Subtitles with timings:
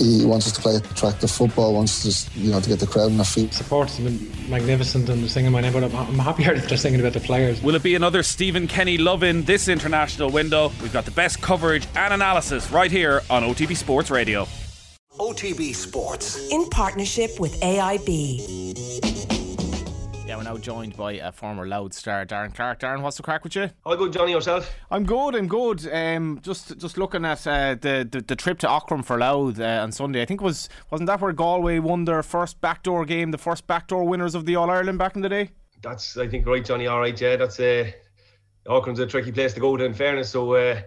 [0.00, 3.10] he wants us to play attractive football, wants us, you know, to get the crowd
[3.10, 3.52] on their feet.
[3.52, 6.78] Support has been magnificent and they're singing my name, but I'm, I'm happier that they're
[6.78, 7.62] singing about the players.
[7.62, 10.72] Will it be another Stephen Kenny love in this international window?
[10.80, 14.46] We've got the best coverage and analysis right here on OTB Sports Radio.
[15.18, 16.50] OTB Sports.
[16.50, 19.19] In partnership with AIB.
[20.40, 22.80] Yeah, we're now joined by a former Louth star, Darren Clarke.
[22.80, 23.70] Darren, what's the crack with you?
[23.84, 24.74] All good, Johnny, yourself?
[24.90, 25.86] I'm good, I'm good.
[25.92, 29.80] Um, just just looking at uh, the, the, the trip to Aughrim for Louth uh,
[29.82, 30.22] on Sunday.
[30.22, 34.04] I think was wasn't that where Galway won their first backdoor game, the first backdoor
[34.04, 35.50] winners of the All Ireland back in the day?
[35.82, 36.86] That's I think right, Johnny.
[36.86, 37.36] All right, yeah.
[37.36, 37.90] That's uh,
[38.66, 39.84] Aughrim's a tricky place to go to.
[39.84, 40.80] In fairness, so uh,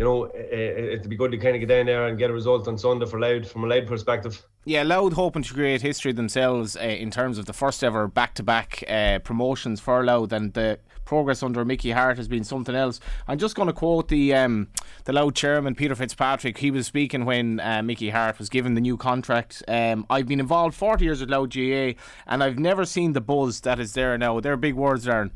[0.00, 2.32] you know uh, it'd be good to kind of get down there and get a
[2.32, 4.42] result on Sunday for Louth from a Louth perspective.
[4.64, 8.34] Yeah, Louth hoping to create history themselves uh, in terms of the first ever back
[8.36, 8.82] to back
[9.24, 12.98] promotions for Louth and the progress under Mickey Harte has been something else.
[13.28, 14.68] I'm just going to quote the um,
[15.04, 16.56] the Louth chairman Peter Fitzpatrick.
[16.56, 19.62] He was speaking when uh, Mickey Harte was given the new contract.
[19.68, 23.60] Um, I've been involved 40 years with Louth GAA and I've never seen the buzz
[23.62, 24.40] that is there now.
[24.40, 25.32] They're big words, Darren.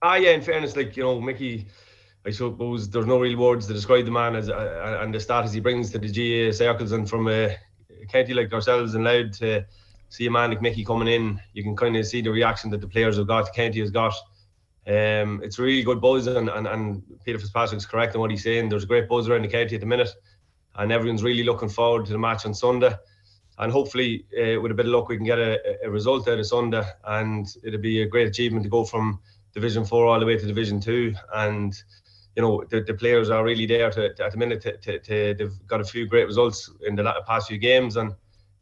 [0.00, 0.30] Ah, yeah.
[0.30, 1.66] In fairness, like you know, Mickey.
[2.26, 5.52] I suppose there's no real words to describe the man as uh, and the status
[5.52, 7.56] he brings to the GAA circles and from a
[8.08, 9.64] county like ourselves and Louth to
[10.08, 12.80] see a man like Mickey coming in, you can kind of see the reaction that
[12.80, 14.14] the players have got, the county has got.
[14.88, 18.68] Um, it's really good buzz, and, and, and Peter Fitzpatrick's correct in what he's saying.
[18.68, 20.10] There's a great buzz around the county at the minute,
[20.76, 22.94] and everyone's really looking forward to the match on Sunday.
[23.58, 26.38] And hopefully, uh, with a bit of luck, we can get a, a result out
[26.38, 29.18] of Sunday, and it'll be a great achievement to go from
[29.54, 31.14] Division Four all the way to Division Two.
[31.34, 31.74] And
[32.36, 34.60] you know, the, the players are really there to, to at the minute.
[34.62, 38.14] To, to, to, they've got a few great results in the past few games, and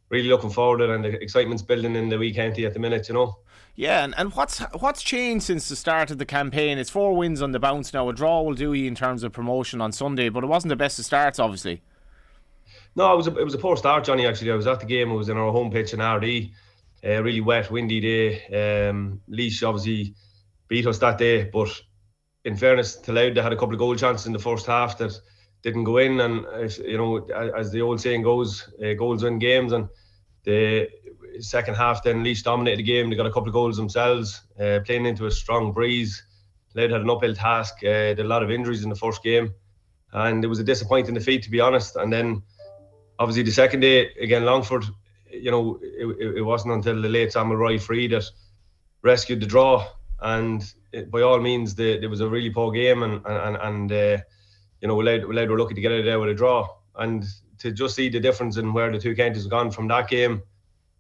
[0.08, 0.90] really looking forward to it.
[0.90, 3.08] And the excitement's building in the wee county at the minute.
[3.08, 3.38] You know.
[3.76, 6.78] Yeah, and, and what's what's changed since the start of the campaign?
[6.78, 8.08] It's four wins on the bounce now.
[8.08, 10.76] A draw will do you in terms of promotion on Sunday, but it wasn't the
[10.76, 11.82] best of starts, obviously.
[12.94, 14.24] No, it was a, it was a poor start, Johnny.
[14.24, 15.10] Actually, I was at the game.
[15.10, 16.52] It was in our home pitch in Ardee.
[17.02, 18.88] A really wet, windy day.
[18.88, 20.14] Um, Laois obviously
[20.68, 21.68] beat us that day, but
[22.44, 24.98] in fairness to Louth, they had a couple of goal chances in the first half
[24.98, 25.18] that
[25.62, 26.20] didn't go in.
[26.20, 26.44] And
[26.84, 29.72] you know, as the old saying goes, uh, goals win games.
[29.72, 29.88] And
[30.44, 30.88] the
[31.40, 33.08] second half, then Laois dominated the game.
[33.08, 36.22] They got a couple of goals themselves, uh, playing into a strong breeze.
[36.74, 37.76] Louth had an uphill task.
[37.82, 39.54] Uh, had a lot of injuries in the first game,
[40.12, 41.96] and it was a disappointing defeat to be honest.
[41.96, 42.42] And then,
[43.18, 44.84] obviously, the second day again, Longford.
[45.30, 48.22] You know, it, it wasn't until the late Sam Mulroy Free that
[49.02, 49.84] rescued the draw,
[50.20, 50.62] and
[50.94, 54.18] it, by all means, the, it was a really poor game, and and and uh,
[54.80, 57.24] you know, were lucky to get out of there with a draw, and
[57.58, 60.42] to just see the difference in where the two counties have gone from that game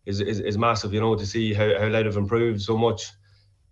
[0.06, 3.10] is, is, is massive, you know, to see how, how Louth have improved so much.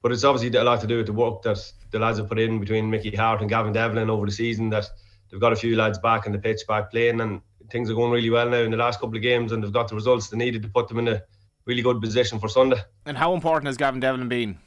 [0.03, 1.59] But it's obviously a lot to do with the work that
[1.91, 4.69] the lads have put in between Mickey Harte and Gavin Devlin over the season.
[4.71, 4.87] That
[5.31, 7.41] they've got a few lads back in the pitch, back playing, and
[7.71, 9.89] things are going really well now in the last couple of games, and they've got
[9.89, 11.23] the results they needed to put them in a
[11.65, 12.81] really good position for Sunday.
[13.07, 14.59] And how important has Gavin Devlin been?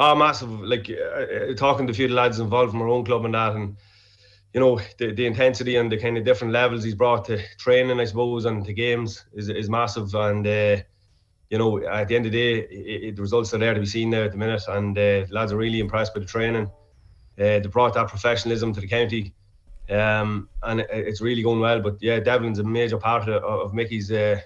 [0.00, 0.48] Oh, massive!
[0.60, 3.34] Like uh, talking to a few of the lads involved from our own club and
[3.34, 3.76] that, and
[4.54, 7.98] you know the, the intensity and the kind of different levels he's brought to training,
[7.98, 10.14] I suppose, and to games is is massive.
[10.14, 10.76] And uh,
[11.50, 13.80] you know, at the end of the day, it, it, the results are there to
[13.80, 16.70] be seen now at the minute, and uh, lads are really impressed with the training.
[17.36, 19.34] Uh, they brought that professionalism to the county,
[19.90, 21.80] um, and it, it's really going well.
[21.80, 24.40] But yeah, Devlin's a major part of, of Mickey's uh,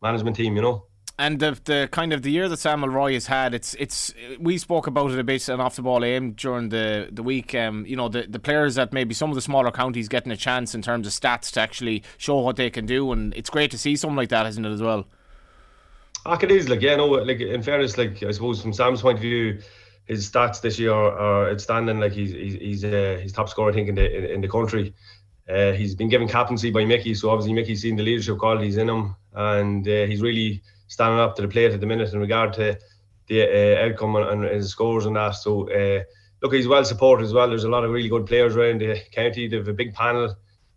[0.00, 0.56] management team.
[0.56, 0.86] You know
[1.18, 4.58] and the the kind of the year that Sam Mulroy has had, it's it's we
[4.58, 7.54] spoke about it a bit and off the ball aim during the the week.
[7.54, 10.36] Um, you know the the players that maybe some of the smaller counties getting a
[10.36, 13.70] chance in terms of stats to actually show what they can do, and it's great
[13.70, 15.06] to see something like that, isn't it as well?
[16.26, 19.18] Ah, it is like yeah, no, like in fairness, like I suppose from Sam's point
[19.18, 19.60] of view,
[20.06, 22.00] his stats this year are outstanding.
[22.00, 24.48] Like he's he's he's, uh, he's top scorer I think in the in, in the
[24.48, 24.94] country.
[25.48, 28.88] Uh, he's been given captaincy by Mickey, so obviously Mickey's seen the leadership qualities in
[28.88, 32.52] him, and uh, he's really standing up to the plate at the minute in regard
[32.54, 32.78] to
[33.26, 35.32] the uh, outcome and, his scores and that.
[35.32, 36.02] So uh,
[36.42, 37.48] look, he's well supported as well.
[37.48, 39.48] There's a lot of really good players around the county.
[39.48, 40.30] They have a big panel.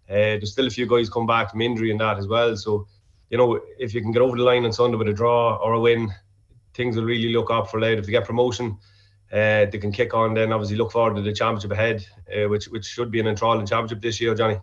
[0.10, 2.56] Uh, there's still a few guys come back from injury and that as well.
[2.56, 2.88] So
[3.30, 5.74] you know, if you can get over the line on Sunday with a draw or
[5.74, 6.14] a win,
[6.74, 8.00] things will really look up for Louth.
[8.00, 8.78] If they get promotion,
[9.32, 10.34] uh, they can kick on.
[10.34, 13.66] Then obviously look forward to the championship ahead, uh, which which should be an enthralling
[13.66, 14.60] championship this year, Johnny.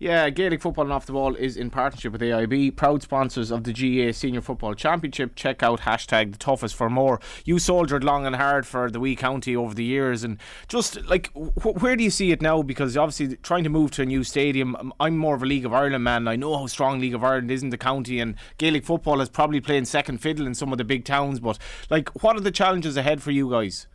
[0.00, 3.64] Yeah, Gaelic Football and Off the Ball is in partnership with AIB, proud sponsors of
[3.64, 5.36] the GAA Senior Football Championship.
[5.36, 7.20] Check out hashtag the toughest for more.
[7.44, 10.38] You soldiered long and hard for the wee county over the years, and
[10.68, 12.62] just like wh- where do you see it now?
[12.62, 15.74] Because obviously trying to move to a new stadium, I'm more of a League of
[15.74, 16.26] Ireland man.
[16.26, 19.28] I know how strong League of Ireland is in the county, and Gaelic football is
[19.28, 21.40] probably playing second fiddle in some of the big towns.
[21.40, 21.58] But
[21.90, 23.86] like, what are the challenges ahead for you guys?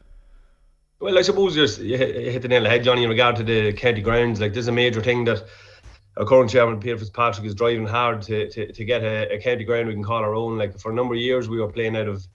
[0.99, 3.73] Well, I suppose you hit the nail on the head, Johnny, in regard to the
[3.73, 4.39] county grounds.
[4.39, 5.43] Like, there's a major thing that
[6.17, 9.65] our current chairman Peter Fitzpatrick is driving hard to, to, to get a, a county
[9.65, 10.57] ground we can call our own.
[10.57, 12.25] Like for a number of years, we were playing out of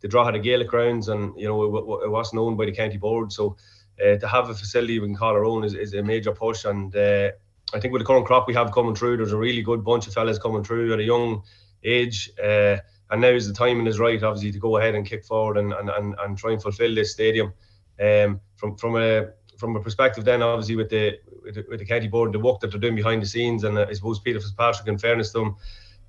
[0.00, 3.32] the Drogheda Gaelic grounds, and you know it, it wasn't owned by the county board.
[3.32, 3.56] So
[4.00, 6.64] uh, to have a facility we can call our own is, is a major push.
[6.64, 7.30] And uh,
[7.74, 10.06] I think with the current crop we have coming through, there's a really good bunch
[10.06, 11.42] of fellas coming through at a young
[11.84, 12.30] age.
[12.42, 12.78] Uh,
[13.10, 15.72] and now is the timing is right, obviously, to go ahead and kick forward and,
[15.72, 17.52] and, and, and try and fulfil this stadium.
[18.00, 19.26] Um, from from a
[19.60, 22.58] from a perspective, then obviously with the, with the with the county board, the work
[22.60, 25.40] that they're doing behind the scenes, and uh, I suppose Peter Fitzpatrick, in fairness to
[25.42, 25.56] him,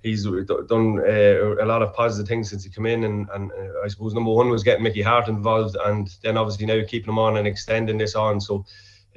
[0.01, 3.83] he's done uh, a lot of positive things since he came in, and, and uh,
[3.83, 7.19] I suppose number one was getting Mickey Harte involved, and then obviously now keeping him
[7.19, 8.39] on and extending this on.
[8.39, 8.65] So,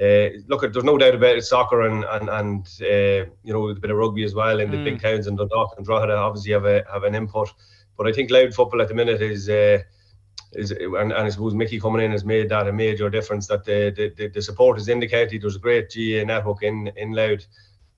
[0.01, 1.45] uh, look, there's no doubt about it.
[1.45, 4.77] Soccer and and and uh, you know a bit of rugby as well in the
[4.77, 4.85] mm.
[4.85, 7.49] big towns and Dundalk and Drogheda obviously have a have an input.
[7.97, 9.49] But I think Louth football at the minute is.
[10.55, 13.47] Is and, and I suppose Mickey coming in has made that a major difference.
[13.47, 15.43] That the the, the support is indicated.
[15.43, 17.47] There's a great GAA network in in Louth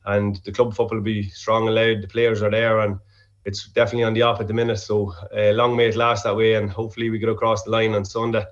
[0.07, 2.01] and the club football will be strong and Louth.
[2.01, 2.99] The players are there, and
[3.45, 4.79] it's definitely on the up at the minute.
[4.79, 7.93] So uh, long may it last that way, and hopefully we get across the line
[7.93, 8.45] on Sunday,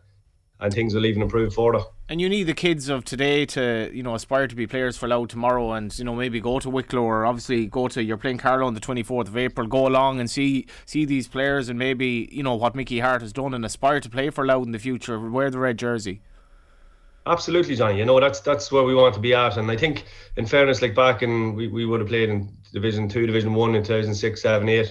[0.61, 1.85] and things will even improve further.
[2.07, 5.09] And you need the kids of today to, you know, aspire to be players for
[5.09, 8.03] Louth tomorrow, and you know maybe go to Wicklow or obviously go to.
[8.03, 9.67] You're playing Carlow on the 24th of April.
[9.67, 13.33] Go along and see see these players, and maybe you know what Mickey Harte has
[13.33, 15.19] done, and aspire to play for Louth in the future.
[15.19, 16.21] Wear the red jersey.
[17.27, 18.01] Absolutely, Johnny.
[18.01, 20.05] You know that's that's where we want to be at, and I think,
[20.37, 23.75] in fairness, like back in we, we would have played in Division Two, Division One
[23.75, 24.87] in 2006, 7, 8.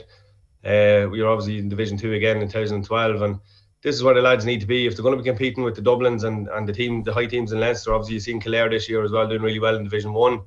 [0.65, 3.39] Uh, we were obviously in Division Two again in 2012, and
[3.83, 5.75] this is where the lads need to be if they're going to be competing with
[5.75, 7.93] the Dublins and, and the team, the high teams in Leinster.
[7.93, 10.41] Obviously, you've seen Kildare this year as well doing really well in Division One.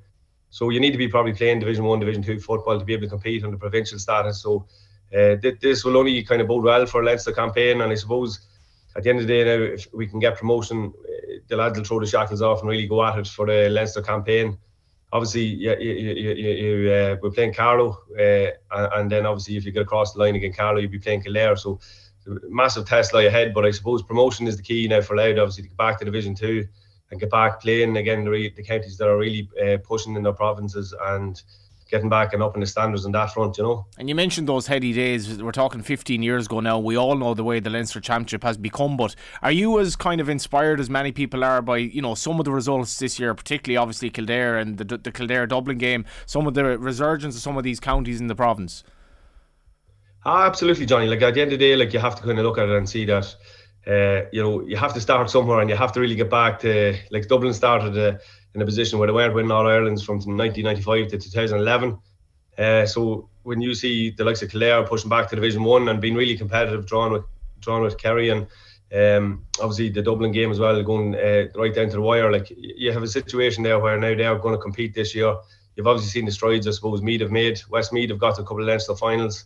[0.49, 3.03] So you need to be probably playing Division One, Division Two football to be able
[3.03, 4.41] to compete on the provincial status.
[4.41, 4.67] So
[5.15, 8.41] uh, th- this will only kind of bode well for Leinster campaign, and I suppose
[8.97, 10.95] at the end of the day now, if we can get promotion,
[11.49, 14.01] the lads will throw the shackles off and really go at it for the Leinster
[14.01, 14.57] campaign.
[15.13, 18.51] Obviously, you, you, you, you, uh, we're playing Carlow, uh,
[18.95, 21.57] and then obviously if you get across the line again Carlow, you'll be playing Kildare.
[21.57, 21.79] So
[22.49, 23.55] massive test lie ahead.
[23.55, 26.05] But I suppose promotion is the key now for Louth, obviously to get back to
[26.05, 26.67] Division Two
[27.11, 30.33] and get back playing again the, the counties that are really uh, pushing in their
[30.33, 31.43] provinces and
[31.89, 33.87] getting back and up in the standards on that front, you know.
[33.97, 35.41] And you mentioned those heady days.
[35.41, 36.79] We're talking 15 years ago now.
[36.79, 38.97] We all know the way the Leinster Championship has become.
[38.97, 42.41] But are you as kind of inspired as many people are by you know some
[42.41, 46.47] of the results this year, particularly obviously Kildare and the, the Kildare Dublin game, some
[46.47, 48.83] of the resurgence of some of these counties in the province?
[50.29, 51.07] Ah, absolutely, Johnny.
[51.07, 52.69] Like at the end of the day, like you have to kind of look at
[52.69, 53.35] it and see that.
[53.87, 56.59] Uh, you know, you have to start somewhere, and you have to really get back
[56.61, 57.97] to like Dublin started.
[57.97, 58.19] Uh,
[58.57, 61.99] in a position where they weren't winning all Ireland's from 1995 to 2011.
[62.57, 66.01] Uh, so when you see the likes of Clare pushing back to Division One and
[66.01, 67.25] being really competitive, drawn with
[67.61, 68.47] drawn with Kerry and
[68.95, 72.33] um, obviously the Dublin game as well, going uh, right down to the wire.
[72.33, 75.37] Like you have a situation there where now they are going to compete this year.
[75.77, 77.61] You've obviously seen the strides I suppose Meath have made.
[77.69, 79.45] Westmeath have got a couple of Leinster finals.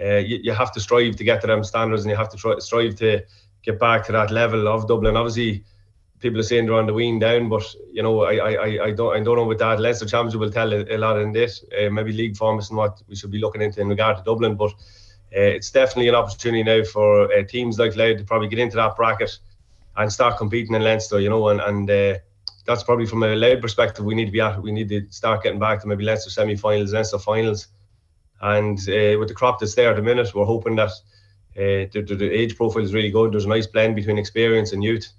[0.00, 2.36] Uh, you, you, have to strive to get to them standards, and you have to
[2.36, 3.22] try, strive to
[3.62, 5.16] get back to that level of Dublin.
[5.16, 5.64] Obviously,
[6.20, 9.14] people are saying they're on the wean down, but you know, I, I, I don't
[9.14, 9.80] I don't know with that.
[9.80, 11.64] Leinster Championship will tell a, a lot in this.
[11.78, 14.54] Uh, maybe league form isn't what we should be looking into in regard to Dublin,
[14.54, 18.58] but uh, it's definitely an opportunity now for uh, teams like Louth to probably get
[18.58, 19.38] into that bracket
[19.96, 21.20] and start competing in Leinster.
[21.20, 22.18] You know, and and uh,
[22.66, 24.60] that's probably from a Louth perspective we need to be at.
[24.62, 27.68] We need to start getting back to maybe Leinster semi-finals, Leinster finals,
[28.40, 30.90] and uh, with the crop that's there at the minute, we're hoping that.
[31.56, 33.32] Uh, the, the, the age profile is really good.
[33.32, 35.12] There's a nice blend between experience and youth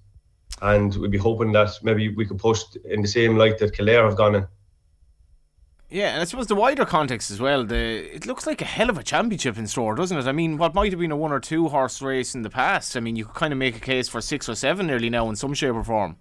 [0.62, 4.06] and we'd be hoping that maybe we could push in the same light that Kildare
[4.06, 4.48] have gone in.
[5.90, 7.66] Yeah, and I suppose the wider context as well.
[7.66, 10.26] The it looks like a hell of a championship in store, doesn't it?
[10.26, 12.96] I mean, what might have been a one or two horse race in the past.
[12.96, 15.28] I mean, you could kind of make a case for six or seven nearly now
[15.28, 16.16] in some shape or form.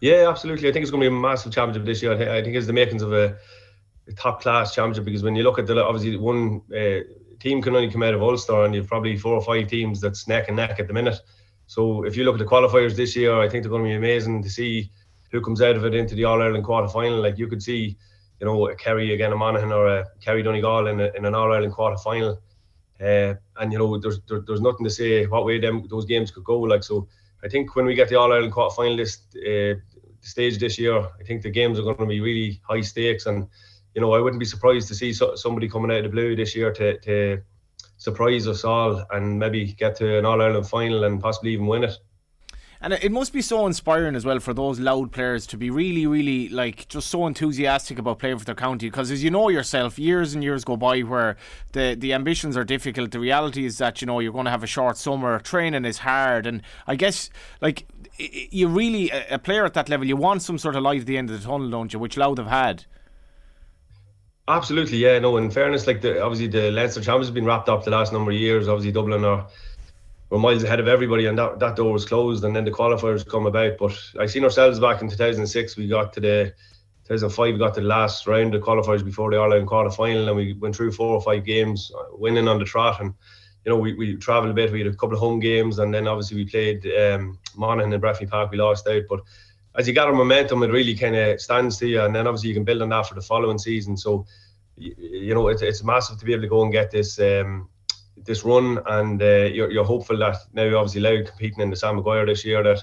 [0.00, 0.68] Yeah, absolutely.
[0.68, 2.14] I think it's going to be a massive championship this year.
[2.14, 3.34] I think it's the makings of a, a
[4.14, 7.00] top class championship because when you look at the obviously one uh,
[7.40, 10.28] team can only come out of Ulster and you've probably four or five teams that's
[10.28, 11.18] neck and neck at the minute.
[11.66, 13.94] So if you look at the qualifiers this year, I think they're going to be
[13.94, 14.90] amazing to see
[15.30, 17.20] who comes out of it into the All Ireland quarter final.
[17.20, 17.96] Like you could see,
[18.40, 21.34] you know, a Kerry again, a Monaghan or a Kerry Donegal in, a, in an
[21.34, 22.40] All Ireland quarter final.
[23.00, 26.30] Uh, and you know, there's there, there's nothing to say what way them those games
[26.30, 26.58] could go.
[26.58, 27.08] Like so,
[27.42, 29.78] I think when we get the All Ireland quarter finalist uh,
[30.20, 33.26] stage this year, I think the games are going to be really high stakes.
[33.26, 33.46] And
[33.94, 36.36] you know, I wouldn't be surprised to see so, somebody coming out of the blue
[36.36, 37.42] this year to to
[37.96, 41.84] surprise us all and maybe get to an All Ireland final and possibly even win
[41.84, 41.98] it.
[42.82, 46.06] And it must be so inspiring as well for those Louth players to be really,
[46.06, 48.88] really like just so enthusiastic about playing for their county.
[48.88, 51.36] Because as you know yourself, years and years go by where
[51.72, 53.10] the the ambitions are difficult.
[53.10, 55.38] The reality is that you know you're going to have a short summer.
[55.40, 57.28] Training is hard, and I guess
[57.60, 61.06] like you really a player at that level, you want some sort of light at
[61.06, 61.98] the end of the tunnel, don't you?
[61.98, 62.86] Which Louth have had.
[64.48, 65.18] Absolutely, yeah.
[65.18, 68.12] No, in fairness, like the obviously the Leinster Champions have been wrapped up the last
[68.12, 68.68] number of years.
[68.68, 69.46] Obviously, Dublin are
[70.30, 73.28] were miles ahead of everybody, and that, that door was closed, and then the qualifiers
[73.28, 73.76] come about.
[73.78, 75.76] But I seen ourselves back in 2006.
[75.76, 76.54] We got to the
[77.04, 77.52] 2005.
[77.52, 80.54] We got to the last round of qualifiers before the Ireland quarter final, and we
[80.54, 83.00] went through four or five games, uh, winning on the trot.
[83.00, 83.14] And
[83.64, 84.72] you know, we, we travelled a bit.
[84.72, 88.00] We had a couple of home games, and then obviously we played um, Monaghan in
[88.00, 88.52] Breffni Park.
[88.52, 89.20] We lost out, but
[89.76, 92.54] as you gather momentum, it really kind of stands to you, and then obviously you
[92.54, 93.96] can build on that for the following season.
[93.96, 94.26] So
[94.76, 97.68] you know, it's, it's massive to be able to go and get this um,
[98.16, 101.96] this run, and uh, you're, you're hopeful that now obviously Louth competing in the Sam
[101.96, 102.82] Maguire this year that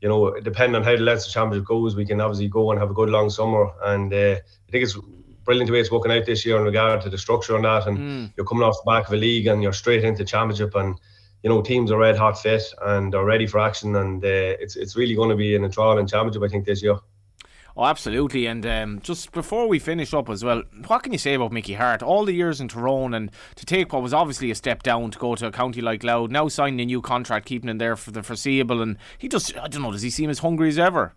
[0.00, 2.90] you know, depending on how the Leinster Championship goes, we can obviously go and have
[2.90, 3.72] a good long summer.
[3.82, 4.96] And uh, I think it's
[5.44, 7.86] brilliant the way it's working out this year in regard to the structure on that.
[7.86, 8.32] And mm.
[8.36, 10.98] you're coming off the back of a league and you're straight into championship, and
[11.42, 13.96] you know teams are red hot fit and are ready for action.
[13.96, 16.98] And uh, it's it's really going to be an enthralling championship, I think, this year.
[17.78, 18.46] Oh, absolutely.
[18.46, 21.74] And um, just before we finish up as well, what can you say about Mickey
[21.74, 22.02] Harte?
[22.02, 25.18] All the years in Tyrone and to take what was obviously a step down to
[25.18, 28.10] go to a county like Louth, now signing a new contract, keeping him there for
[28.10, 28.82] the foreseeable.
[28.82, 31.14] And he just, I don't know, does he seem as hungry as ever?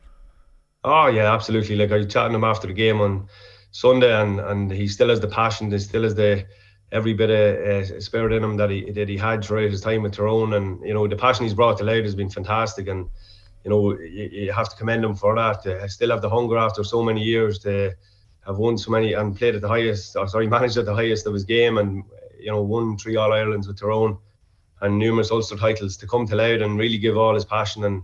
[0.83, 1.75] Oh, yeah, absolutely.
[1.77, 3.27] Like I was chatting to him after the game on
[3.71, 6.45] Sunday, and, and he still has the passion, he still has the
[6.91, 10.03] every bit of uh, spirit in him that he that he had throughout his time
[10.03, 10.53] with Tyrone.
[10.53, 12.87] And, you know, the passion he's brought to Louth has been fantastic.
[12.87, 13.09] And,
[13.63, 15.65] you know, you, you, have to commend him for that.
[15.65, 17.93] I still have the hunger after so many years to
[18.45, 21.27] have won so many and played at the highest, or sorry, managed at the highest
[21.27, 22.03] of his game and,
[22.39, 24.17] you know, won three All Irelands with Tyrone
[24.81, 28.03] and numerous Ulster titles to come to Louth and really give all his passion and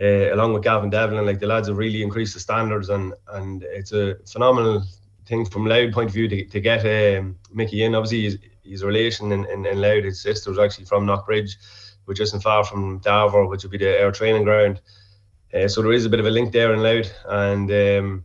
[0.00, 3.62] uh, along with Gavin Devlin, like the lads have really increased the standards and and
[3.64, 4.82] it's a phenomenal
[5.30, 7.94] thing from Louth point of view to, to get um, Mickey in.
[7.94, 11.56] Obviously, his, his relation in, in, in Louth, his sister was actually from Knockbridge
[12.10, 14.80] which isn't far from Darver, which would be the air training ground.
[15.54, 18.24] Uh, so there is a bit of a link there in Louth, and um,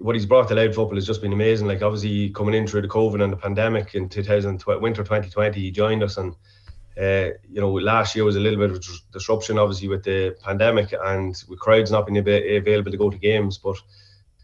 [0.00, 1.68] what he's brought to Louth football has just been amazing.
[1.68, 5.70] Like obviously coming in through the COVID and the pandemic in 2020, winter 2020, he
[5.70, 6.34] joined us, and
[7.00, 10.92] uh, you know last year was a little bit of disruption, obviously with the pandemic
[11.04, 13.58] and with crowds not being available to go to games.
[13.58, 13.76] But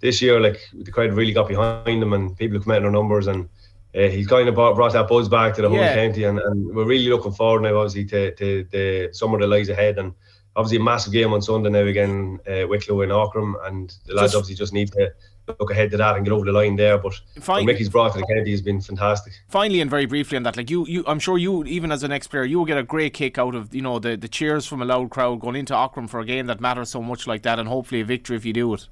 [0.00, 2.92] this year, like the crowd really got behind him, and people come out in their
[2.92, 3.48] numbers and
[3.96, 5.94] uh, he's kind of brought, brought that buzz back to the whole yeah.
[5.94, 9.70] county, and, and we're really looking forward now, obviously, to, to the summer that lies
[9.70, 9.98] ahead.
[9.98, 10.12] And
[10.54, 14.32] obviously, a massive game on Sunday now again, uh, Wicklow and Aughrim, and the lads
[14.32, 15.12] just, obviously just need to
[15.58, 16.98] look ahead to that and get over the line there.
[16.98, 19.32] But what Mickey's brought to the county has been fantastic.
[19.48, 22.12] Finally, and very briefly on that, like you, you, I'm sure you, even as an
[22.12, 24.66] ex player, you will get a great kick out of you know the the cheers
[24.66, 27.42] from a Louth crowd going into Aughrim for a game that matters so much like
[27.44, 28.88] that, and hopefully a victory if you do it.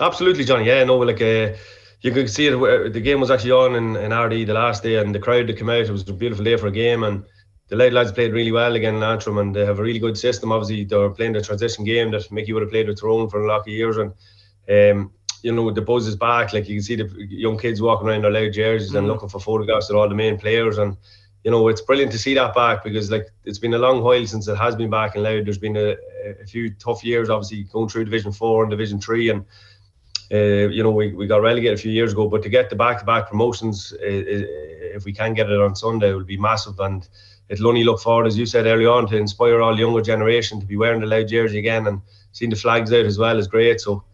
[0.00, 0.66] Absolutely, Johnny.
[0.66, 1.20] Yeah, no, like.
[1.20, 1.56] Uh,
[2.02, 2.92] you could see it.
[2.92, 5.56] The game was actually on in, in Ardee the last day, and the crowd that
[5.56, 5.82] came out.
[5.82, 7.24] It was a beautiful day for a game, and
[7.68, 10.18] the late lads played really well again in Antrim, and they have a really good
[10.18, 10.50] system.
[10.50, 13.48] Obviously, they're playing the transition game that Mickey would have played with Tyrone for a
[13.48, 14.12] lot of years, and
[14.68, 16.52] um, you know the buzz is back.
[16.52, 18.98] Like you can see the young kids walking around their Louth jerseys mm.
[18.98, 20.96] and looking for photographs of all the main players, and
[21.44, 24.26] you know it's brilliant to see that back because like it's been a long while
[24.26, 25.44] since it has been back in Louth.
[25.44, 25.94] There's been a,
[26.42, 29.44] a few tough years, obviously going through Division Four and Division Three, and
[30.32, 32.76] uh, you know, we, we got relegated a few years ago, but to get the
[32.76, 34.48] back-to-back promotions, uh, uh,
[34.96, 37.06] if we can get it on Sunday, it will be massive, and
[37.50, 40.58] it'll only look forward, as you said earlier on, to inspire all the younger generation
[40.58, 42.00] to be wearing the Louth jersey again, and
[42.32, 43.80] seeing the flags out as well is great.
[43.80, 44.04] So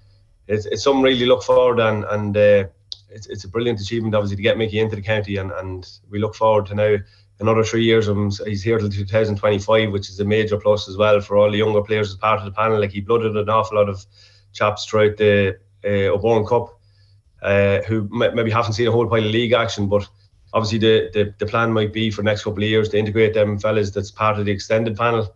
[0.49, 2.65] it's, it's something really look forward, and and uh,
[3.11, 6.19] it's, it's a brilliant achievement, obviously, to get Mickey into the county, and, and we
[6.19, 6.97] look forward to now
[7.39, 8.33] another three years of him.
[8.45, 11.83] He's here till 2025, which is a major plus as well for all the younger
[11.83, 12.81] players as part of the panel.
[12.81, 14.05] Like he blooded an awful lot of
[14.53, 16.79] chaps throughout the uh, O'Byrne Cup,
[17.43, 20.09] uh, who maybe haven't seen a whole pile of league action, but
[20.53, 23.35] obviously the, the, the plan might be for the next couple of years to integrate
[23.35, 25.35] them fellas that's part of the extended panel.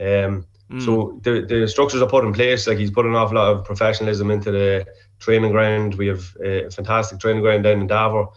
[0.00, 0.84] Um, mm.
[0.84, 2.66] So the, the structures are put in place.
[2.66, 4.86] Like he's put an awful lot of professionalism into the
[5.18, 5.94] training ground.
[5.94, 8.28] We have a fantastic training ground down in Darver.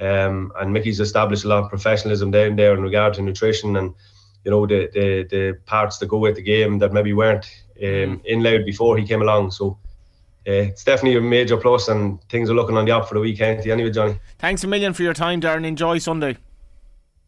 [0.00, 3.94] Um, and Mickey's established a lot of professionalism down there in regard to nutrition and
[4.44, 7.46] you know the the, the parts that go with the game that maybe weren't
[7.78, 8.24] um, mm.
[8.24, 9.52] in Louth before he came along.
[9.52, 9.78] So
[10.46, 13.20] uh, it's definitely a major plus, and things are looking on the up for the
[13.20, 13.66] weekend.
[13.66, 14.18] Anyway, Johnny.
[14.38, 15.64] Thanks a million for your time, Darren.
[15.64, 16.36] Enjoy Sunday.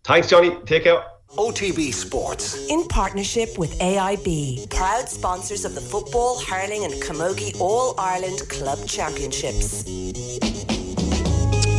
[0.04, 0.56] Thanks, Johnny.
[0.66, 1.02] Take care.
[1.30, 2.68] OTB Sports.
[2.68, 8.86] In partnership with AIB, proud sponsors of the Football, Hurling, and Camogie All Ireland Club
[8.86, 10.75] Championships.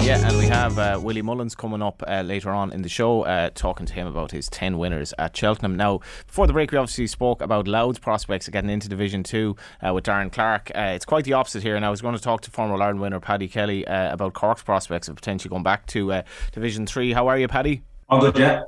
[0.07, 3.23] Yeah, and we have uh, Willie Mullins coming up uh, later on in the show,
[3.23, 5.75] uh, talking to him about his 10 winners at Cheltenham.
[5.75, 9.57] Now, before the break, we obviously spoke about Louth's prospects of getting into Division 2
[9.85, 10.71] uh, with Darren Clarke.
[10.73, 13.01] Uh, it's quite the opposite here, and I was going to talk to former Ireland
[13.01, 16.23] winner Paddy Kelly uh, about Cork's prospects of potentially going back to
[16.53, 17.11] Division 3.
[17.11, 17.81] How are you, Paddy?
[18.07, 18.61] I'm good, yeah.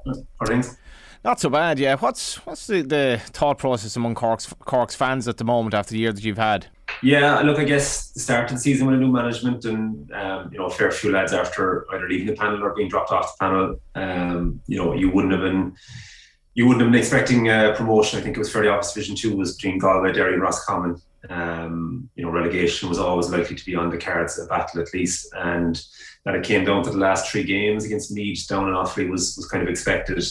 [0.46, 0.76] Thanks.
[1.24, 1.96] Not so bad, yeah.
[1.96, 6.00] What's what's the, the thought process among Cork's Cork's fans at the moment after the
[6.00, 6.68] year that you've had?
[7.02, 10.50] Yeah, look, I guess the start of the season with a new management and um,
[10.52, 13.38] you know a fair few lads after either leaving the panel or being dropped off
[13.38, 13.82] the panel.
[13.96, 15.76] Um, you know, you wouldn't have been
[16.56, 18.20] you wouldn't have been expecting a promotion.
[18.20, 18.94] I think it was fairly obvious.
[18.94, 21.02] Division two was between Galway, Derry, and Roscommon.
[21.30, 24.94] Um, you know, relegation was always likely to be on the cards, a battle at
[24.94, 25.82] least, and
[26.26, 29.38] that it came down to the last three games against Meath down in Offaly was
[29.38, 30.22] was kind of expected.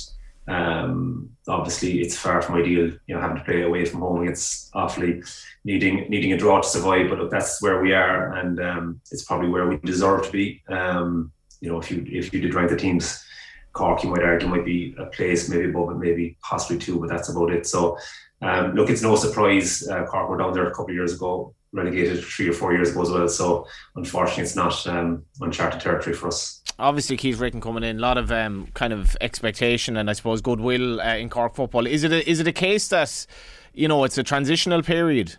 [0.49, 4.73] Um, obviously, it's far from ideal, you know, having to play away from home against
[4.73, 5.23] Offaly,
[5.65, 7.11] needing needing a draw to survive.
[7.11, 10.63] But look, that's where we are, and um, it's probably where we deserve to be.
[10.69, 13.23] Um, you know, if you if you did rank the teams,
[13.73, 17.09] Cork, you might argue might be a place maybe above it, maybe possibly two, but
[17.09, 17.67] that's about it.
[17.67, 17.99] So,
[18.41, 21.55] um, look, it's no surprise uh, Cork were down there a couple of years ago,
[21.73, 23.29] relegated three or four years ago as well.
[23.29, 28.01] So, unfortunately, it's not um, uncharted territory for us obviously Keith Ricken coming in, a
[28.01, 31.87] lot of um, kind of expectation and I suppose goodwill uh, in Cork football.
[31.87, 33.27] Is it a, is it a case that
[33.75, 35.37] you know it's a transitional period?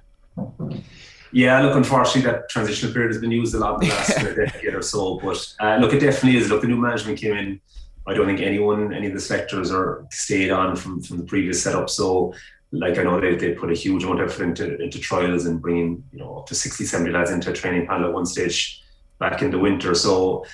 [1.31, 4.73] Yeah, look, unfortunately, that transitional period has been used a lot in the last decade
[4.73, 5.19] or so.
[5.19, 6.49] But uh, look, it definitely is.
[6.49, 7.61] Look, the new management came in.
[8.07, 11.61] I don't think anyone, any of the selectors, are stayed on from from the previous
[11.61, 11.89] setup.
[11.89, 12.33] So
[12.71, 15.61] like I know they, they put a huge amount of effort into, into trials and
[15.61, 18.83] bringing you know up to 60 70 lads into a training panel at one stage
[19.19, 20.45] back in the winter so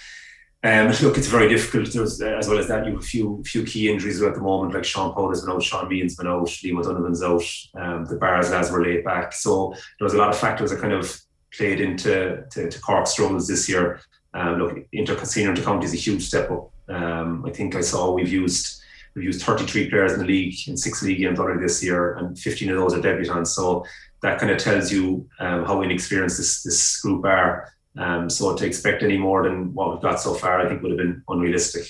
[0.66, 1.94] um, look, it's very difficult.
[1.94, 4.42] There's, uh, as well as that, you have a few few key injuries at the
[4.42, 7.44] moment, like Sean Powter's been out, Sean Meehan's been out, Liam Donovan's out,
[7.80, 9.32] um, the Barrs lads were laid back.
[9.32, 11.22] So there was a lot of factors that kind of
[11.54, 14.02] played into to, to Cork's struggles this year.
[14.34, 16.72] Um, look, inter senior inter county is a huge step up.
[16.90, 18.82] Um, I think I saw we've used
[19.16, 22.38] we've used 33 players in the league in six league games already this year, and
[22.38, 23.48] 15 of those are debutants.
[23.48, 23.86] So
[24.22, 27.72] that kind of tells you um, how inexperienced this this group are.
[27.98, 30.92] Um, so to expect any more than what we've got so far, I think would
[30.92, 31.88] have been unrealistic.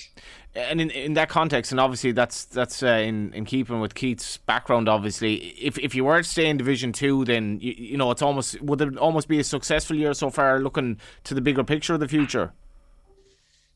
[0.54, 4.38] And in, in that context, and obviously that's that's uh, in, in keeping with Keith's
[4.38, 4.88] background.
[4.88, 8.22] Obviously, if if you were to stay in Division Two, then you, you know it's
[8.22, 11.94] almost would it almost be a successful year so far, looking to the bigger picture
[11.94, 12.52] of the future.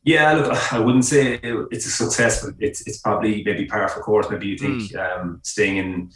[0.02, 4.00] Yeah, look, I wouldn't say it's a success, but it's it's probably maybe par for
[4.00, 4.30] course.
[4.30, 4.99] Maybe you think mm.
[4.99, 6.10] um, staying in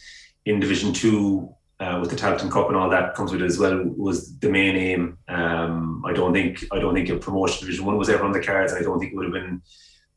[0.47, 3.59] in Division Two uh, with the Tailteann Cup and all that comes with it as
[3.59, 5.19] well was the main aim.
[5.29, 8.43] Um, I don't think I don't think a promotion division one was ever on the
[8.43, 8.73] cards.
[8.73, 9.63] I don't think it would have been.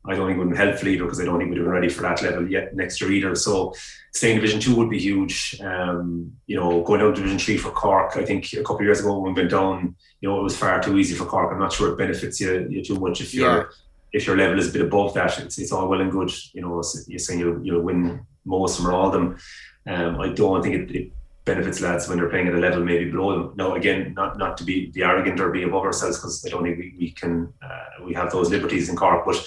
[0.06, 1.88] I don't think it would helpful either because I don't think we'd have been ready
[1.88, 3.34] for that level yet next year either.
[3.34, 3.74] So
[4.14, 5.60] staying in Division Two would be huge.
[5.60, 8.16] Um, you know, going down to Division Three for Cork.
[8.16, 10.56] I think a couple of years ago when we went down, you know, it was
[10.56, 11.52] far too easy for Cork.
[11.52, 13.58] I'm not sure it benefits you, you too much if you're.
[13.58, 13.64] Yeah.
[14.10, 16.32] If your level is a bit above that, it's, it's all well and good.
[16.54, 19.38] You know, you're saying you'll, you'll win most of them or all of them.
[19.86, 21.12] Um, I don't think it, it
[21.48, 23.46] benefits lads when they're playing at a level maybe below them.
[23.56, 26.64] Now, again, not not to be, be arrogant or be above ourselves because I don't
[26.64, 27.32] think we, we can
[27.66, 29.38] uh, we have those liberties in Cork, but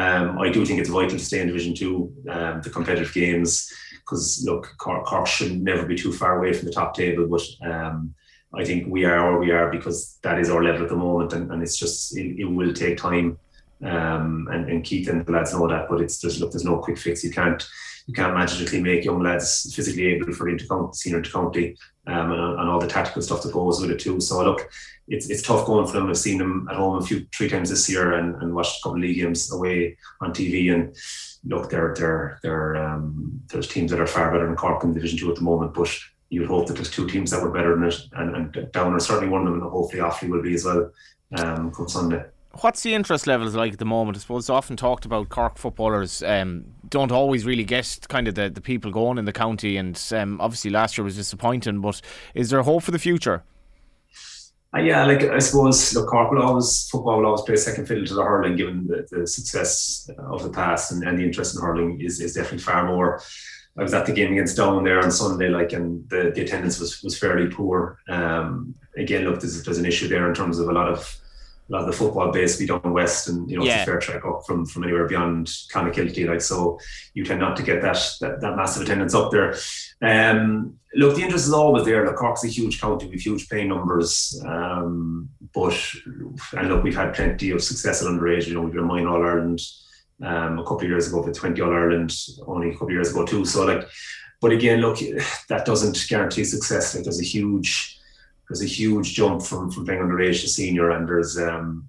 [0.00, 3.50] um, I do think it's vital to stay in Division Two, um, the competitive games,
[4.00, 7.44] because look, Cork, Cork, should never be too far away from the top table, but.
[7.72, 8.14] Um,
[8.54, 11.32] I think we are where we are because that is our level at the moment,
[11.34, 13.38] and, and it's just it, it will take time.
[13.82, 16.78] Um, and, and Keith and the lads know that, but it's just look, there's no
[16.78, 17.22] quick fix.
[17.22, 17.62] You can't
[18.06, 22.68] you can't magically make young lads physically able for intercounty, senior intercounty, um, and, and
[22.68, 24.20] all the tactical stuff that goes with it too.
[24.20, 24.70] So look,
[25.08, 26.08] it's it's tough going for them.
[26.08, 28.82] I've seen them at home a few three times this year and, and watched a
[28.82, 30.72] couple of league games away on TV.
[30.72, 30.94] And
[31.44, 35.18] look, they're they're they're um, there's teams that are far better than Cork in Division
[35.18, 35.92] Two at the moment, but
[36.30, 39.00] you'd hope that there's two teams that were better than it, and, and Down are
[39.00, 40.90] certainly one of them, and hopefully Offaly will be as well
[41.38, 42.24] um, come Sunday
[42.60, 44.16] what's the interest levels like at the moment?
[44.16, 48.34] I suppose it's often talked about Cork footballers um, don't always really get kind of
[48.34, 51.80] the, the people going in the county, and um, obviously last year was disappointing.
[51.80, 52.00] But
[52.34, 53.42] is there hope for the future?
[54.74, 58.04] Uh, yeah, like I suppose look, Cork will always football will always play second fiddle
[58.04, 61.62] to the hurling, given the, the success of the past and, and the interest in
[61.62, 63.20] hurling is, is definitely far more.
[63.78, 66.80] I was at the game against Down there on Sunday, like, and the, the attendance
[66.80, 67.98] was was fairly poor.
[68.08, 71.16] Um, again, look, there's, there's an issue there in terms of a lot of
[71.68, 73.80] a lot of the football base be down west, and you know yeah.
[73.80, 76.28] it's a fair trek up from from anywhere beyond Clonakilty.
[76.28, 76.78] Like so,
[77.14, 79.56] you tend not to get that that, that massive attendance up there.
[80.00, 82.04] Um, look, the interest is always there.
[82.04, 85.76] Look, Cork's a huge county with huge playing numbers, um, but
[86.52, 88.46] and look, we've had plenty of success at underage.
[88.46, 89.60] You know, we've been mine All Ireland
[90.22, 92.12] um, a couple of years ago with 20 All Ireland
[92.46, 93.44] only a couple of years ago too.
[93.44, 93.88] So like,
[94.40, 94.98] but again, look,
[95.48, 96.94] that doesn't guarantee success.
[96.94, 97.95] Like, there's a huge
[98.48, 101.88] there's a huge jump from from playing underage to senior, and there's um,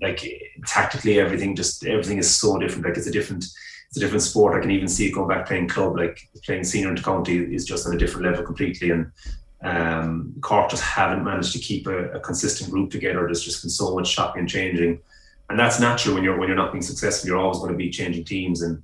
[0.00, 0.24] like
[0.66, 2.84] tactically everything just everything is so different.
[2.84, 3.44] Like it's a different
[3.88, 4.56] it's a different sport.
[4.56, 7.64] I can even see it going back playing club, like playing senior into county is
[7.64, 8.90] just on a different level completely.
[8.90, 9.12] And
[9.62, 13.24] um, Cork just haven't managed to keep a, a, consistent group together.
[13.24, 15.00] There's just been so much chopping and changing,
[15.48, 17.28] and that's natural when you're when you're not being successful.
[17.28, 18.82] You're always going to be changing teams and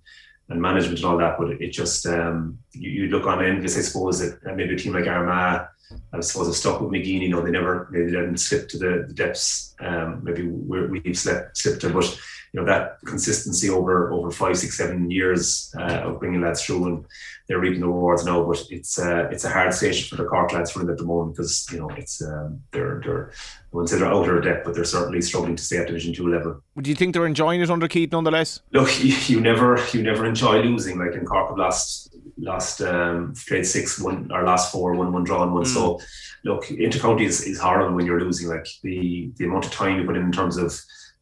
[0.52, 1.36] and management and all that.
[1.38, 4.92] But it, just um, you, you, look on envious, I suppose, that maybe a team
[4.92, 5.66] like Armagh
[6.12, 7.22] I suppose have stuck with McGeeney.
[7.22, 9.74] You know, they never maybe they didn't slip to the, the depths.
[9.80, 12.18] Um, maybe we've slipped slipped to, but
[12.52, 16.86] you know that consistency over over five, six, seven years uh, of bringing lads through,
[16.86, 17.04] and
[17.48, 18.44] they're reaping the rewards now.
[18.44, 21.04] But it's uh, it's a hard station for the Cork lads for them at the
[21.04, 24.66] moment because you know it's um, they're they're I wouldn't say they're out of depth,
[24.66, 26.62] but they're certainly struggling to stay at Division Two level.
[26.80, 28.60] Do you think they're enjoying it under Keith nonetheless?
[28.72, 30.98] Look, you, you never you never enjoy losing.
[30.98, 35.24] Like in Cork have lost last um, played six, one or last four, one, one
[35.24, 35.64] drawn, one.
[35.64, 35.68] Mm.
[35.68, 36.00] So
[36.44, 38.48] look, intercounty is, is horrible when you're losing.
[38.48, 40.78] Like the the amount of time you put in in terms of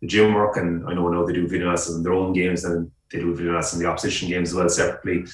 [0.07, 2.91] gym work, and I know now they do video analysis in their own games, and
[3.11, 5.25] they do video analysis in the opposition games as well separately.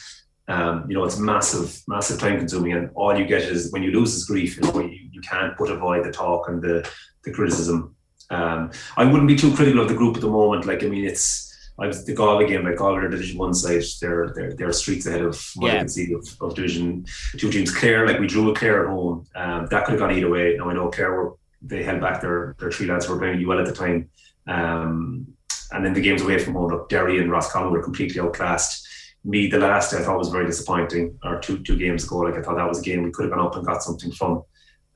[0.48, 3.90] Um, you know, it's massive, massive time consuming, and all you get is when you
[3.90, 4.56] lose is grief.
[4.56, 6.88] You know, you, you can't put avoid the talk and the
[7.24, 7.96] the criticism.
[8.30, 10.66] Um, I wouldn't be too critical of the group at the moment.
[10.66, 11.46] Like, I mean, it's
[11.78, 15.06] I was the Galway game, like Galway are Division One side, they're they're they're streets
[15.06, 15.74] ahead of what yeah.
[15.74, 17.04] I can see of, of Division
[17.36, 17.74] Two teams.
[17.74, 20.56] Clare, like we drew a Clare at home, um, that could have gone either way.
[20.56, 23.40] Now I know Clare were they held back their their three lads who were playing
[23.40, 24.08] you well at the time.
[24.46, 25.26] Um,
[25.72, 28.86] and then the games away from home, look, Derry and Roscommon were completely outclassed.
[29.24, 32.18] Me, the last I thought was very disappointing, or two two games ago.
[32.18, 34.12] Like I thought that was a game we could have gone up and got something
[34.12, 34.44] from.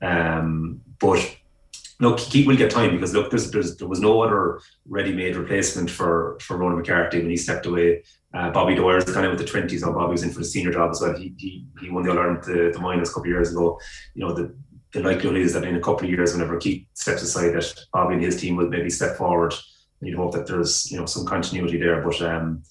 [0.01, 1.37] Um, but
[1.99, 5.89] look, Keith will get time because look, there's, there's, there was no other ready-made replacement
[5.89, 8.03] for for Ronan McCarthy when he stepped away.
[8.33, 9.81] Uh, Bobby is kind of with the twenties.
[9.81, 11.13] Now Bobby was in for the senior job as well.
[11.17, 13.77] He he, he won the All Ireland the, the minors a couple of years ago.
[14.15, 14.55] You know the
[14.93, 18.15] the likelihood is that in a couple of years, whenever Keith steps aside, that Bobby
[18.15, 19.53] and his team will maybe step forward.
[19.99, 22.01] And you'd hope that there's you know some continuity there.
[22.01, 22.63] But um,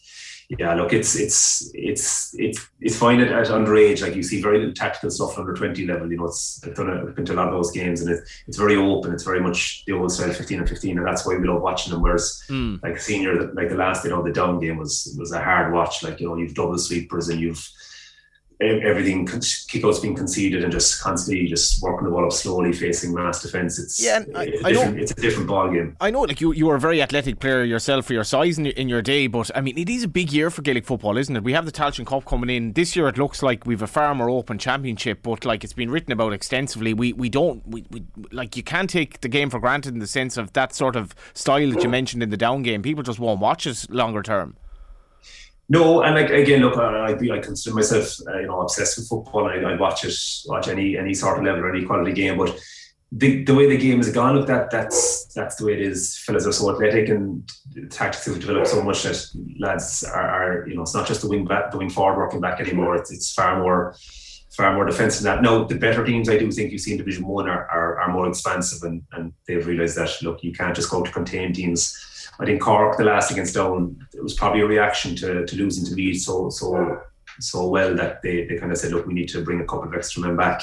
[0.58, 4.02] yeah, look, it's it's it's it's it's fine at, at underage.
[4.02, 6.10] Like you see very little tactical stuff under twenty level.
[6.10, 8.10] You know, it's I've done a, I've been to a lot of those games, and
[8.10, 9.12] it, it's very open.
[9.12, 11.92] It's very much the old style fifteen and fifteen, and that's why we love watching
[11.92, 12.02] them.
[12.02, 12.82] Whereas, mm.
[12.82, 16.02] like senior, like the last, you know, the down game was was a hard watch.
[16.02, 17.64] Like you know, you've double sweepers and you've
[18.60, 23.42] everything kickouts being conceded and just constantly just working the ball up slowly, facing mass
[23.42, 23.78] defence.
[23.78, 25.96] It's yeah, I, it's, I know, it's a different ball game.
[26.00, 28.66] I know, like you, you are a very athletic player yourself for your size in,
[28.66, 31.34] in your day, but I mean, it is a big year for Gaelic football, isn't
[31.34, 31.42] it?
[31.42, 33.08] We have the Tailteann Cup coming in this year.
[33.08, 36.32] It looks like we've a far more open championship, but like it's been written about
[36.32, 36.92] extensively.
[36.94, 40.06] We we don't we, we like you can't take the game for granted in the
[40.06, 42.82] sense of that sort of style that you mentioned in the down game.
[42.82, 44.56] People just won't watch it longer term.
[45.72, 49.46] No, and like again, look, I I consider myself uh, you know obsessed with football.
[49.46, 50.14] I I watch it,
[50.46, 52.58] watch any any sort of level or any quality game, but.
[53.12, 56.16] The, the way the game has gone, look, that that's that's the way it is.
[56.18, 57.42] Fellas are so athletic, and
[57.90, 59.20] tactics have developed so much that
[59.58, 62.40] lads are, are you know, it's not just the wing back, the wing forward working
[62.40, 62.94] back anymore.
[62.94, 63.96] It's, it's far more
[64.56, 65.42] far more defensive than that.
[65.42, 68.12] No, the better teams I do think you see in Division One are, are, are
[68.12, 71.96] more expansive and, and they've realised that look, you can't just go to contain teams
[72.40, 75.84] I think Cork, the last against Down, it was probably a reaction to, to losing
[75.84, 77.00] to Leeds so so
[77.38, 79.84] so well that they, they kind of said, look, we need to bring a couple
[79.84, 80.62] of extra men back.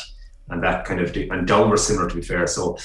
[0.49, 2.47] And that kind of and Down were similar to be fair.
[2.47, 2.77] So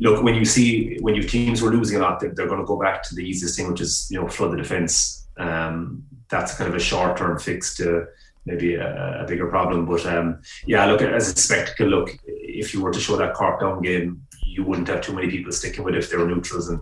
[0.00, 2.66] look, when you see when your teams were losing a lot, they're, they're going to
[2.66, 5.26] go back to the easiest thing, which is you know flood the defence.
[5.36, 8.06] Um, that's kind of a short term fix to
[8.46, 9.86] maybe a, a bigger problem.
[9.86, 11.86] But um, yeah, look as a spectacle.
[11.86, 15.30] Look, if you were to show that Cork Down game, you wouldn't have too many
[15.30, 16.80] people sticking with it if they were neutrals and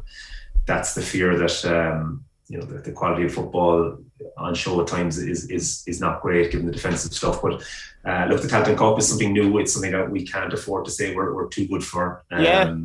[0.66, 3.98] that's the fear that um, you know the, the, quality of football
[4.36, 7.42] on show at times is is is not great given the defensive stuff.
[7.42, 7.62] But
[8.04, 9.58] uh, look, the Tailteann Cup is something new.
[9.58, 12.24] It's something that we can't afford to say we're, we're too good for.
[12.30, 12.76] Um, yeah.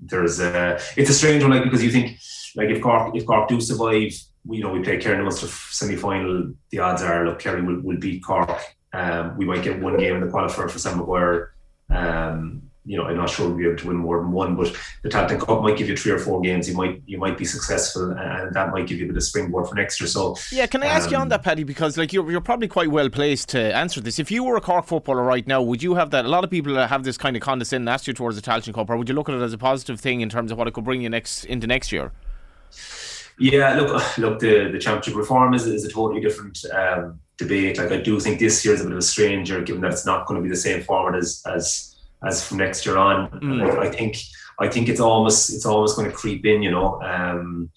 [0.00, 2.18] There's a it's a strange one like because you think
[2.56, 4.12] like if Cork if Cork do survive,
[4.44, 6.52] we you know we play Kerry in the Munster semi final.
[6.70, 8.50] The odds are look Kerry will, will beat Cork.
[8.92, 11.54] Um, we might get one game in the qualifier for Sam Maguire.
[11.90, 14.76] Um, you know, I'm not sure we'll be able to win more than one, but
[15.02, 16.68] the Tailteann Cup might give you three or four games.
[16.68, 19.68] You might you might be successful, and that might give you a bit of springboard
[19.68, 20.08] for next year.
[20.08, 21.64] So yeah, can I ask um, you on um, that, Paddy?
[21.64, 24.18] Because like you're you're probably quite well placed to answer this.
[24.18, 26.26] If you were a Cork footballer right now, would you have that?
[26.26, 28.96] A lot of people have this kind of condescending attitude towards the Tailteann Cup, or
[28.98, 30.84] would you look at it as a positive thing in terms of what it could
[30.84, 32.12] bring you next into next year?
[33.38, 37.78] Yeah, look, look, the the championship reform is, is a totally different um, debate.
[37.78, 40.06] Like I do think this year is a bit of a stranger, given that it's
[40.06, 41.93] not going to be the same format as as
[42.26, 43.30] as from next year on.
[43.30, 43.78] Mm.
[43.78, 44.16] I, I, think
[44.58, 46.62] I think it's almost it's almost going to creep in.
[46.62, 47.70] You know, um,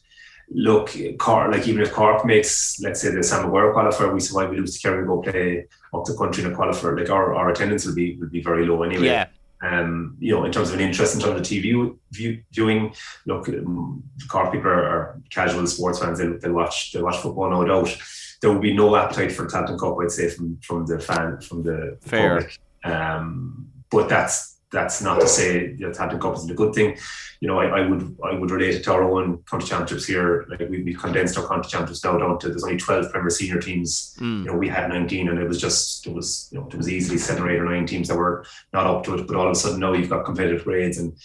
[0.50, 4.50] look, Cork, like even if Cork makes let's say the Sam Maguire qualifier, we survive,
[4.50, 6.97] we lose to Kerry, go play up the country in a qualifier.
[6.97, 9.06] Like our, our attendance will be will be very low anyway.
[9.06, 9.28] Yeah.
[9.60, 12.93] Um, you know, in terms of an interest in terms of TV view, viewing,
[13.26, 16.19] look, um, Cork people are, are, casual sports fans.
[16.19, 17.97] They'll, they'll watch they'll watch football, no doubt.
[18.39, 21.63] There will be no appetite for Tailteann Cup, I'd say, from from the fan from
[21.63, 22.36] the Fair.
[22.38, 22.60] public.
[22.84, 26.97] Um, but that's that's not to say that Tailteann Cup isn't a good thing.
[27.39, 30.45] You know, I, I, would I would relate it to our own county championships here.
[30.50, 33.62] Like we we condensed our county championships now down to there's only 12 Premier Senior
[33.62, 34.15] teams.
[34.19, 34.39] Mm.
[34.39, 36.89] You know, we had 19, and it was just it was you know it was
[36.89, 39.28] easily seven or eight or nine teams that were not up to it.
[39.28, 41.15] But all of a sudden now you've got competitive grades, and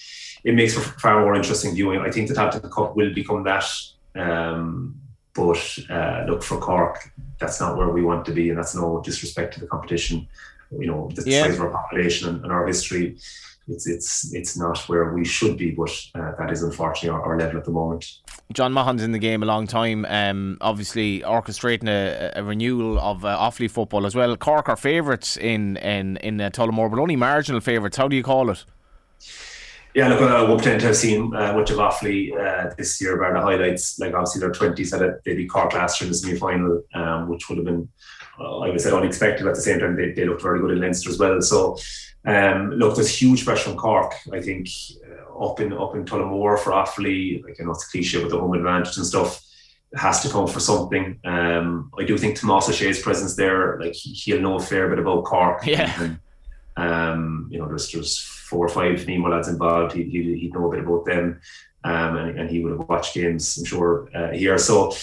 [0.44, 2.00] it makes for far more interesting viewing.
[2.00, 3.64] I think the Tailteann Cup will become that.
[4.14, 5.00] Um,
[5.34, 9.00] but uh, look for Cork, that's not where we want to be, and that's no
[9.02, 10.28] disrespect to the competition
[10.78, 11.42] you know the yeah.
[11.42, 13.16] size of our population and, and, our history
[13.68, 17.38] it's it's it's not where we should be but uh, that is unfortunately our, our,
[17.38, 18.18] level at the moment.
[18.52, 23.24] John Maughan's in the game a long time um, obviously orchestrating a, a renewal of
[23.24, 24.36] uh, Offaly football as well.
[24.36, 27.96] Cork are favourites in in, in uh, Tullamore but only marginal favourites.
[27.96, 28.64] How do you call it?
[29.94, 33.18] Yeah, look, I won't pretend to have seen uh, much of Offaly uh, this year,
[33.18, 36.12] but the highlights, like obviously their 20s had a, they beat Cork last year in
[36.12, 37.90] the semi final, um, which would have been
[38.40, 39.46] I would say unexpected.
[39.46, 41.40] At the same time, they, they looked very good in Leinster as well.
[41.40, 41.78] So,
[42.24, 44.14] um, look, there's huge pressure on Cork.
[44.32, 44.68] I think
[45.06, 48.38] uh, up in up in Tullamore for Offaly, like I know it's cliche with the
[48.38, 49.42] home advantage and stuff.
[49.94, 51.18] Has to come for something.
[51.22, 54.88] Um, I do think Tomás Ó Sé's presence there, like he, will know a fair
[54.88, 55.66] bit about Cork.
[55.66, 55.92] Yeah.
[56.00, 56.18] And,
[56.78, 59.92] um, you know, there's there's four or five Nemo lads involved.
[59.92, 61.40] He, he, he'd know a bit about them,
[61.84, 64.56] um, and, and he would have watched games, I'm sure, uh, here.
[64.56, 64.94] So,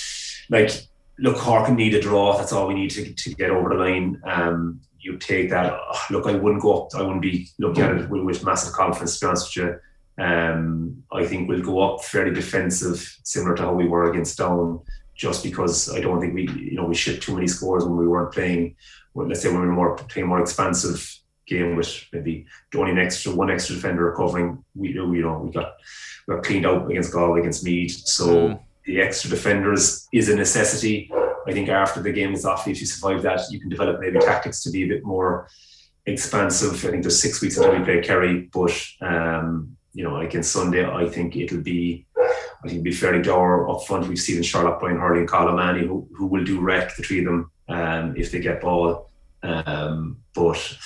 [0.49, 0.71] like,
[1.19, 2.37] look, Cork need a draw.
[2.37, 4.21] That's all we need to, to get over the line.
[4.23, 5.73] Um, you take that.
[5.73, 6.95] Oh, look, I wouldn't go up.
[6.95, 9.19] I wouldn't be looking at it with, with massive confidence.
[9.19, 13.63] To be honest with you, um, I think we'll go up fairly defensive, similar to
[13.63, 14.81] how we were against Down.
[15.15, 18.07] Just because I don't think we, you know, we shipped too many scores when we
[18.07, 18.75] weren't playing.
[19.13, 21.13] Well, let's say when we were more playing more expansive
[21.45, 24.63] game with maybe only an extra one extra defender covering.
[24.75, 25.75] We, you know, we got
[26.25, 28.07] we got cleaned out against Galway, against Meath.
[28.07, 28.61] So.
[28.89, 31.11] The extra defenders is a necessity.
[31.45, 34.17] I think after the game is off, if you survive that, you can develop maybe
[34.17, 35.47] tactics to be a bit more
[36.07, 36.73] expansive.
[36.83, 40.41] I think there's six weeks until we play Kerry, but um, you know, like in
[40.41, 44.07] Sunday, I think it'll be I think it'll be fairly dour up front.
[44.07, 47.19] We've seen Sherlock Brian Hurley and Cathail O'Mahony who, who will do wreck the three
[47.19, 49.11] of them um, if they get ball.
[49.43, 50.77] Um, but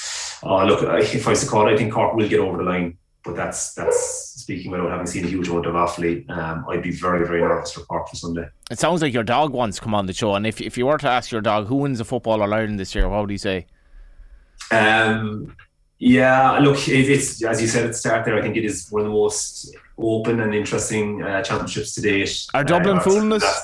[0.44, 2.63] uh, look, if I was to call it, I think Cork will get over the
[2.63, 6.30] line but that's that's speaking without having seen a huge amount of Offaly.
[6.30, 8.48] Um, I'd be very very nervous for Cork for Sunday.
[8.70, 10.86] It sounds like your dog wants to come on the show, and if if you
[10.86, 13.30] were to ask your dog who wins the football All Ireland this year, what would
[13.30, 13.68] he say?
[14.72, 15.56] Um,
[16.00, 18.38] yeah, look, it, it's as you said at the start there.
[18.38, 22.46] I think it is one of the most open and interesting uh, championships to date.
[22.54, 23.62] Are Dublin uh, fooling us?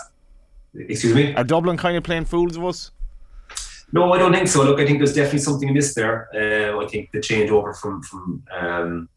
[0.74, 1.34] Excuse me.
[1.36, 2.92] Are Dublin kind of playing fools of us?
[3.92, 4.64] No, I don't think so.
[4.64, 6.30] Look, I think there's definitely something amiss there.
[6.34, 9.10] Uh, I think the changeover from from um,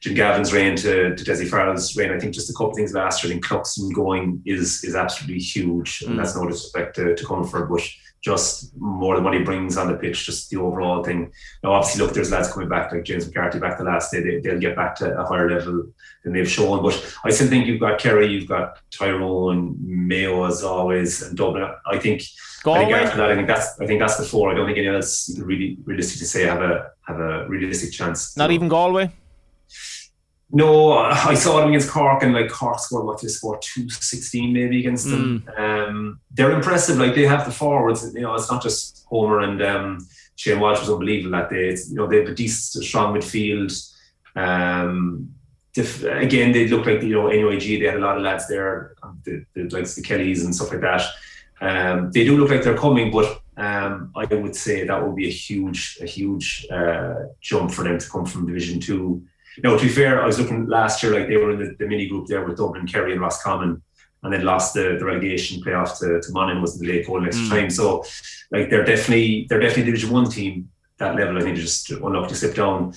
[0.00, 2.12] Jim Gavin's reign to, to Dessie Farrell's reign.
[2.12, 3.32] I think just a couple of things last year.
[3.32, 6.16] I think Cluxton going is is absolutely huge, and mm.
[6.16, 7.82] that's no disrespect to, to Comerford, but
[8.20, 11.32] just more than what he brings on the pitch, just the overall thing.
[11.62, 14.40] Now, obviously, look, there's lads coming back like James McCarthy back the last day.
[14.40, 15.84] They, will get back to a higher level
[16.24, 16.82] than they've shown.
[16.82, 21.68] But I still think you've got Kerry, you've got Tyrone, Mayo as always, and Dublin.
[21.86, 22.22] I think.
[22.66, 24.50] I think after that, I think that's I think that's the four.
[24.50, 28.36] I don't think anyone else really realistic to say have a have a realistic chance.
[28.36, 29.12] Not even Galway.
[30.50, 34.52] No, I saw them against Cork, and like Cork scored what they scored two sixteen
[34.52, 35.44] maybe against them.
[35.46, 35.58] Mm.
[35.58, 36.96] Um, they're impressive.
[36.96, 38.14] Like they have the forwards.
[38.14, 39.98] You know, it's not just Comer and um,
[40.36, 41.68] Shane Walsh was unbelievable that day.
[41.68, 43.72] It's, you know, they have a decent, strong midfield.
[44.36, 45.34] Um,
[45.74, 47.80] dif- again, they look like you know NUIG.
[47.80, 50.70] They had a lot of lads there, um, the, the likes the Kellys and stuff
[50.70, 51.02] like that.
[51.60, 55.26] Um, they do look like they're coming, but um, I would say that would be
[55.26, 59.26] a huge, a huge uh, jump for them to come from Division Two
[59.62, 61.86] no, to be fair, I was looking last year, like they were in the, the
[61.86, 63.82] mini group there with Dublin, Kerry, and Roscommon,
[64.22, 67.20] and then lost the, the relegation playoff to, to Monaghan was in the late goal
[67.20, 67.48] next mm.
[67.48, 67.70] time.
[67.70, 68.04] So,
[68.50, 70.70] like they're definitely they're definitely Division One team.
[70.98, 72.94] That level, I think, just unlucky to slip down.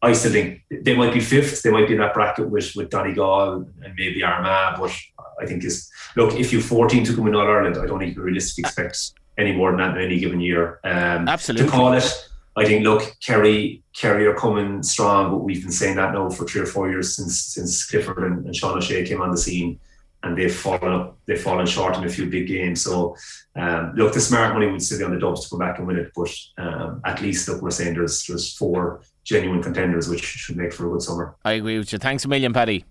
[0.00, 1.62] I still think they might be fifth.
[1.62, 4.78] They might be in that bracket with with Donegal and maybe Armagh.
[4.78, 4.92] But
[5.40, 8.16] I think is look if you 14 to come in All Ireland, I don't think
[8.16, 10.80] you realistically expect any more than that in any given year.
[10.84, 11.66] Um, Absolutely.
[11.66, 15.96] To call it I think look, Kerry, Kerry are coming strong, but we've been saying
[15.96, 19.22] that now for three or four years since since Clifford and, and Sean O'Shea came
[19.22, 19.80] on the scene,
[20.22, 22.82] and they've fallen up, they've fallen short in a few big games.
[22.82, 23.16] So
[23.56, 25.98] um, look, the smart money would sit on the Dubs to come back and win
[25.98, 30.56] it, but um, at least look, we're saying there's there's four genuine contenders, which should
[30.56, 31.36] make for a good summer.
[31.44, 31.98] I agree with you.
[31.98, 32.84] Thanks a million, Paddy.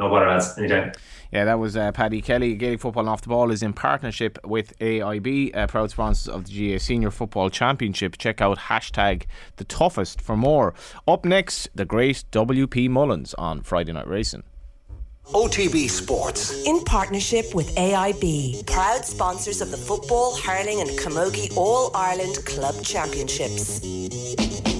[0.00, 0.56] No bother, lads.
[0.56, 0.92] Anytime.
[1.30, 2.54] Yeah, that was uh, Paddy Kelly.
[2.54, 6.72] Gaelic Football Off the Ball is in partnership with AIB, uh, proud sponsors of the
[6.72, 8.16] GAA Senior Football Championship.
[8.16, 9.24] Check out hashtag
[9.56, 10.72] the toughest for more.
[11.06, 14.42] Up next, the great WP Mullins on Friday Night Racing.
[15.26, 16.64] OTB Sports.
[16.66, 22.82] In partnership with AIB, proud sponsors of the Football, Hurling and Camogie All Ireland Club
[22.82, 24.79] Championships.